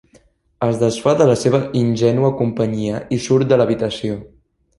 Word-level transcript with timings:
Es 0.67 0.77
desfà 0.83 1.13
de 1.19 1.27
la 1.31 1.35
seva 1.41 1.59
ingènua 1.81 2.33
companyia 2.41 3.03
i 3.19 3.21
surt 3.27 3.53
de 3.53 3.61
l'habitació. 3.63 4.19